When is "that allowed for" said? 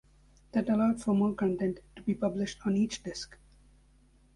0.53-1.13